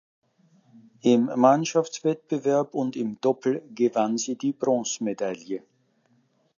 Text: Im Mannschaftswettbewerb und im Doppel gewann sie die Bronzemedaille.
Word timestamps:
Im 1.01 1.27
Mannschaftswettbewerb 1.35 2.73
und 2.73 2.95
im 2.95 3.21
Doppel 3.21 3.61
gewann 3.75 4.17
sie 4.17 4.35
die 4.35 4.51
Bronzemedaille. 4.51 5.61